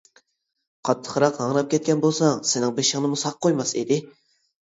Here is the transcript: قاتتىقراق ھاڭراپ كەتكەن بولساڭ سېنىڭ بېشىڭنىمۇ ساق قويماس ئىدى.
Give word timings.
قاتتىقراق 0.87 1.35
ھاڭراپ 1.41 1.67
كەتكەن 1.73 2.01
بولساڭ 2.05 2.41
سېنىڭ 2.53 2.73
بېشىڭنىمۇ 2.79 3.19
ساق 3.25 3.39
قويماس 3.47 3.75
ئىدى. 3.83 4.01